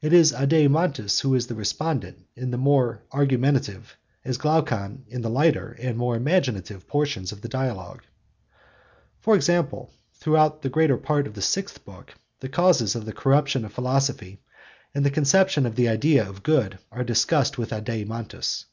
It 0.00 0.14
is 0.14 0.32
Adeimantus 0.32 1.20
who 1.20 1.34
is 1.34 1.46
the 1.46 1.54
respondent 1.54 2.26
in 2.34 2.50
the 2.52 2.56
more 2.56 3.02
argumentative, 3.12 3.98
as 4.24 4.38
Glaucon 4.38 5.04
in 5.08 5.20
the 5.20 5.28
lighter 5.28 5.76
and 5.78 5.98
more 5.98 6.16
imaginative 6.16 6.86
portions 6.88 7.32
of 7.32 7.42
the 7.42 7.50
Dialogue. 7.50 8.02
For 9.20 9.34
example, 9.36 9.92
throughout 10.14 10.62
the 10.62 10.70
greater 10.70 10.96
part 10.96 11.26
of 11.26 11.34
the 11.34 11.42
sixth 11.42 11.84
book, 11.84 12.14
the 12.40 12.48
causes 12.48 12.94
of 12.96 13.04
the 13.04 13.12
corruption 13.12 13.66
of 13.66 13.74
philosophy 13.74 14.40
and 14.94 15.04
the 15.04 15.10
conception 15.10 15.66
of 15.66 15.74
the 15.76 15.86
idea 15.90 16.26
of 16.26 16.42
good 16.42 16.78
are 16.90 17.04
discussed 17.04 17.58
with 17.58 17.74
Adeimantus. 17.74 18.64